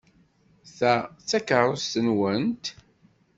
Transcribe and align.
Ta 0.77 0.93
d 1.17 1.17
takeṛṛust-nwent? 1.29 2.65